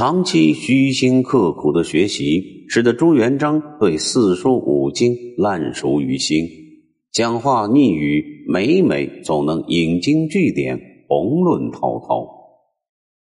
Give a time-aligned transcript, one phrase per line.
[0.00, 6.48] 长期虚心刻苦的学习，使得朱元璋对四书五经烂熟于心，
[7.12, 12.26] 讲话逆语每每总能引经据典，宏论滔滔。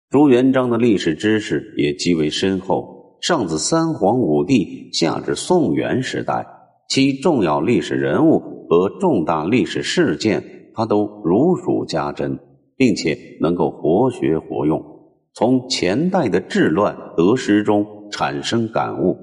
[0.09, 6.45] 朱元璋的历史知识也极为深厚，上自三皇五帝，下至宋元时代，
[6.89, 12.37] 其重要历史人物和重大历史事件，他都如数家珍，
[12.75, 14.96] 并且能够活学活用。
[15.37, 19.15] 从前代的治乱得失中产生感悟，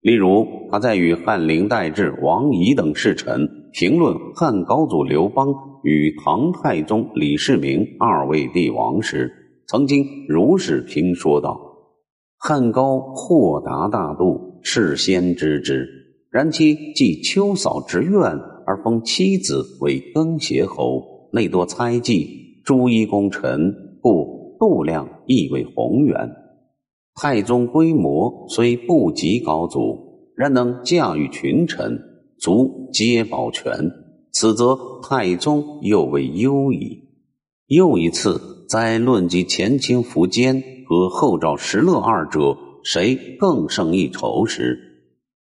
[0.00, 5.48] 例如他在与汉灵代志王仪等侍臣评论汉高祖刘邦
[5.84, 9.30] 与唐太宗李世民二位帝王时，
[9.68, 11.60] 曾经如是评说道
[12.40, 15.86] ：“汉高豁达大度，事先知之。
[16.30, 18.22] 然其既秋扫之怨，
[18.66, 24.29] 而封妻子为更协侯，内多猜忌，诸一功臣，故。”
[24.60, 26.30] 度量亦为宏远，
[27.14, 31.98] 太宗规模虽不及高祖，然能驾驭群臣，
[32.38, 33.72] 足皆保全。
[34.32, 37.08] 此则太宗又为优矣。
[37.68, 44.78] 又一次，在论及前清苻坚和后赵石勒二者谁更胜一筹时，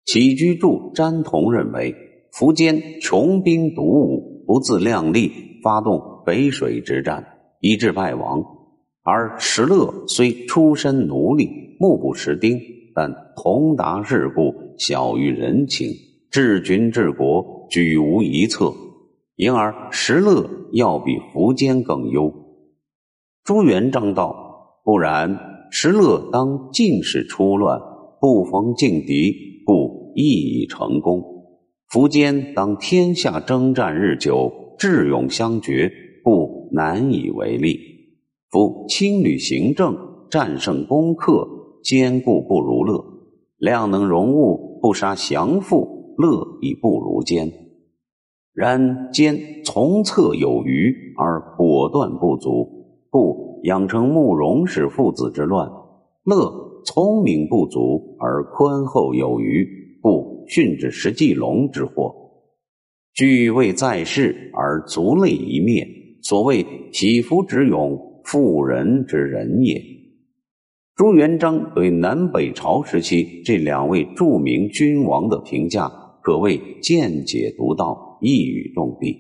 [0.05, 1.95] 起居注詹同认为，
[2.35, 7.27] 苻坚穷兵黩武，不自量力，发动北水之战，
[7.61, 8.45] 以致败亡。
[9.09, 12.61] 而石勒虽出身奴隶，目不识丁，
[12.93, 15.93] 但通达世故，晓于人情，
[16.29, 18.75] 治军治国，举无一策，
[19.37, 22.35] 因而石勒要比苻坚更优。
[23.45, 25.39] 朱元璋道：“不然，
[25.71, 27.79] 石勒当尽是出乱，
[28.21, 31.21] 不逢劲敌，故易以成功；
[31.93, 35.93] 苻坚当天下征战日久，智勇相决，
[36.25, 37.79] 故难以为力。”
[38.51, 39.97] 夫亲履行政，
[40.31, 41.47] 战胜攻克，
[41.83, 43.05] 坚固不如乐；
[43.59, 47.53] 量能容物，不杀降附，乐已不如坚。
[48.55, 52.67] 然坚从策有余而果断不足，
[53.11, 55.69] 故养成慕容氏父子之乱；
[56.25, 59.67] 乐聪明不足而宽厚有余，
[60.01, 62.15] 故训之石继龙之祸。
[63.13, 65.85] 惧未在世而足类一灭，
[66.23, 67.99] 所谓匹夫之勇。
[68.27, 69.81] 妇人之仁也。
[70.97, 75.89] 朱元璋对南北朝时期这两位著名君王的评价，
[76.23, 79.17] 可谓见解独到，一语中的。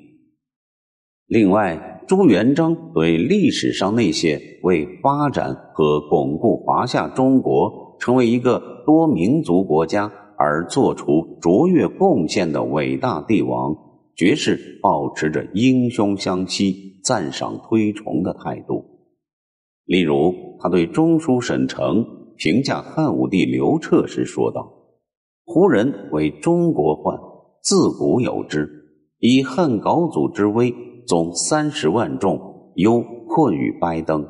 [1.28, 13.76] 另外，朱元璋对历史上那些为发展和巩固华夏中国成为一个多民族国家而做出卓越贡献的伟大帝王，
[14.16, 18.95] 绝是保持着英雄相惜、赞赏推崇的态度。
[19.86, 22.04] 例如，他对中书沈诚
[22.36, 24.68] 评价汉武帝刘彻时说道
[25.46, 27.16] ：“胡人为中国患，
[27.62, 28.68] 自古有之。
[29.20, 30.74] 以汉高祖之威，
[31.06, 32.38] 总三十万众，
[32.74, 34.26] 忧困于掰登。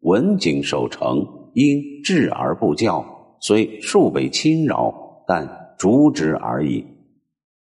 [0.00, 1.18] 文景守城，
[1.52, 3.04] 因治而不教，
[3.40, 6.82] 虽数被侵扰，但逐之而已。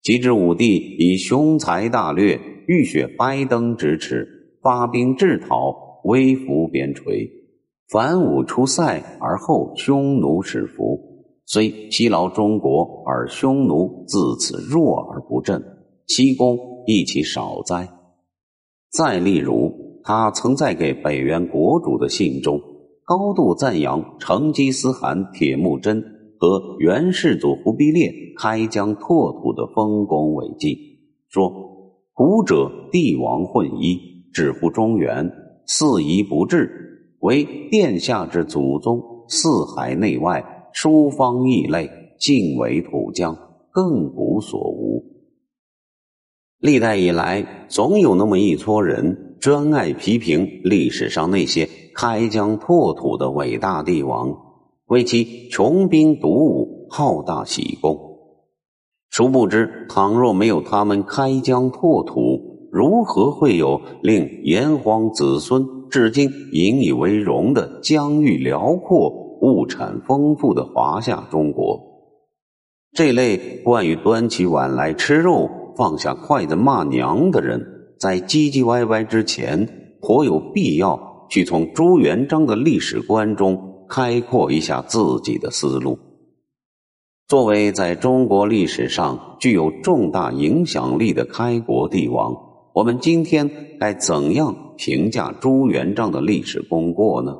[0.03, 4.27] 及至武帝以雄才大略，浴血掰登之耻，
[4.61, 7.27] 发兵制讨。”微服边陲，
[7.89, 10.99] 凡武出塞而后匈奴始服，
[11.47, 15.63] 虽疲劳中国，而匈奴自此弱而不振，
[16.05, 16.55] 其功
[16.85, 17.89] 亦其少哉？
[18.91, 22.61] 再例如，他曾在给北元国主的信中，
[23.03, 26.03] 高度赞扬成吉思汗铁木真
[26.39, 30.77] 和元世祖忽必烈开疆拓土的丰功伟绩，
[31.29, 31.51] 说
[32.13, 33.99] ：“古者帝王混一，
[34.31, 35.27] 止乎中原。”
[35.67, 41.89] 四夷不治，为殿下之祖宗；四海内外，殊方异类，
[42.19, 43.37] 尽为土疆，
[43.71, 45.03] 更无所无。
[46.59, 54.35] 历代以来，总有那么一撮人专爱批评历史上那些开疆拓土的伟大帝王，
[54.87, 57.99] 为其穷兵黩武、好大喜功。
[59.09, 71.79] 殊不知，倘若没有他们开疆拓土，如何会有令炎黄子孙至今引以为荣的疆域辽阔、物产丰富的华夏中国？
[72.91, 77.65] 这类关于端起碗来吃肉、放下筷子骂娘的人，
[77.97, 85.97] 在唧唧歪歪之前，颇有必要去从朱元璋的历史观中开阔一下自己的思路。
[87.29, 92.35] 作为在中国历史上具有重大影响力的开国帝王。
[92.75, 93.49] 我们今天
[93.79, 97.33] 该怎样评价朱元璋的历史功过呢？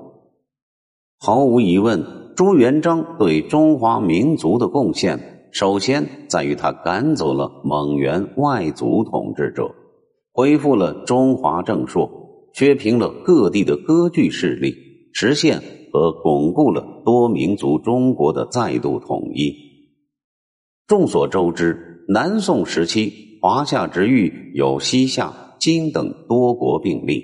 [1.19, 2.05] 毫无疑问，
[2.37, 9.75] 朱元璋对中华民族的贡献，首先在于他赶走了蒙元外族统治者，
[10.31, 12.09] 恢复了中华正朔，
[12.53, 14.73] 削平了各地的割据势力，
[15.11, 15.61] 实现
[15.91, 19.53] 和巩固了多民族中国的再度统一。
[20.87, 23.11] 众所周知，南宋时期
[23.47, 27.23] 华夏之域有西夏、金等多国并立，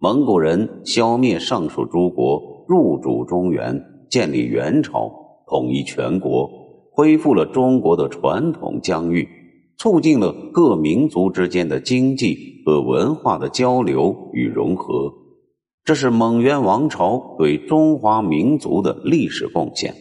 [0.00, 2.64] 蒙古人消灭上述诸国。
[2.66, 3.80] 入主中原，
[4.10, 5.08] 建立元朝，
[5.46, 6.50] 统一全国，
[6.90, 9.28] 恢复了中国的传统疆域，
[9.78, 12.36] 促进了各民族之间的经济
[12.66, 15.08] 和文化的交流与融合。
[15.84, 19.94] 这是蒙元王朝对中华民族的历史贡献。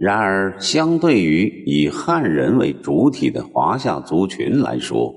[0.00, 5.14] 然而，相对于以汉人为主体的华夏族群来说，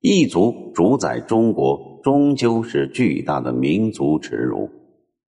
[0.00, 4.70] 异族主宰中国终究是巨大的民族耻辱。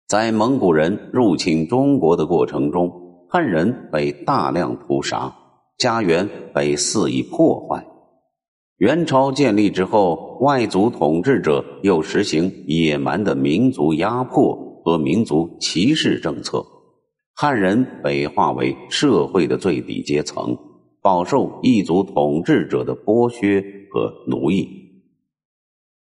[0.06, 2.88] 在蒙古人入侵中国的过程中，
[3.29, 5.35] 汉人被大量屠杀，
[5.76, 7.85] 家园被肆意破坏。
[8.76, 14.55] 元朝建立之后，外族统治者又实行野蛮的民族压迫
[14.85, 16.64] 和民族歧视政策，
[17.35, 20.57] 汉人被划为社会的最低阶层，
[21.03, 24.69] 饱受异族统治者的剥削和奴役。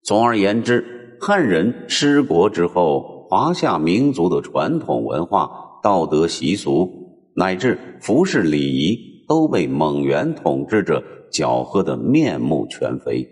[0.02, 3.20] 总而言之，汉人失国之后。
[3.32, 11.02] 华夏民族的传统文化、道德习俗乃至服饰礼仪，都被蒙元统治者
[11.32, 13.26] 搅和得面目全非。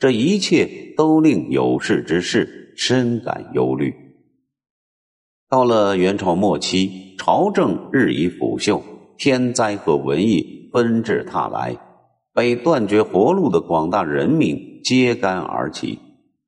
[0.00, 3.94] 这一切都令有识之士深感忧虑。
[5.48, 8.80] 到了元朝末期，朝政日益腐朽，
[9.18, 11.76] 天灾和瘟疫纷至沓来，
[12.32, 15.98] 被断绝活路的广大人民揭竿而起。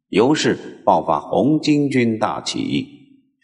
[0.09, 2.89] 由是爆发红巾军大起义，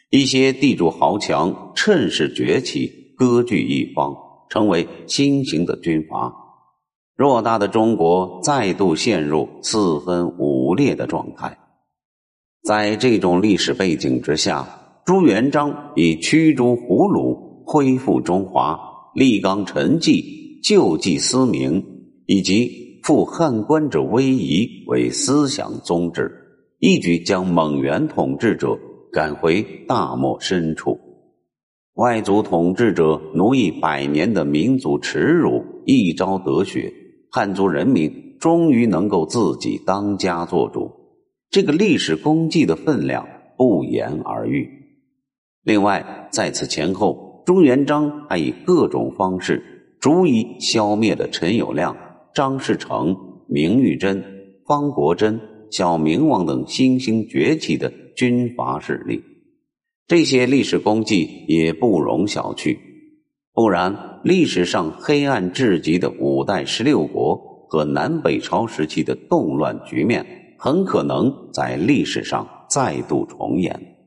[0.09, 4.17] 一些地主豪强趁势崛起，割据一方，
[4.49, 6.33] 成为新型的军阀。
[7.15, 11.59] 偌大的中国再度陷入四分五裂的状态。
[12.63, 14.67] 在这种历史背景之下，
[15.09, 18.79] 朱元璋以驱逐胡虏、恢复中华、
[19.15, 21.83] 立纲陈纪、救济思明
[22.27, 26.31] 以及复汉官者威仪为思想宗旨。
[26.79, 28.79] 一举将蒙元统治者
[29.11, 30.99] 赶回大漠深处，
[31.95, 36.93] 外族统治者奴役百年的民族耻辱一朝得雪，
[37.31, 40.91] 汉族人民终于能够自己当家作主，
[41.49, 43.27] 这个历史功绩的分量
[43.57, 44.69] 不言而喻。
[45.69, 49.63] 另外，在此前后，朱元璋还以各种方式
[50.01, 51.95] 逐一消灭了陈友谅、
[52.33, 53.15] 张士诚、
[53.47, 54.25] 明玉珍、
[54.67, 55.39] 方国珍。
[55.71, 59.23] 小明王等新兴崛起的军阀势力，
[60.07, 62.75] 这些历史功绩也不容小觑。
[63.53, 67.37] 不然，历史上黑暗至极的五代十六国
[67.69, 70.25] 和南北朝时期的动乱局面，
[70.59, 73.98] 很可能在历史上再度重演。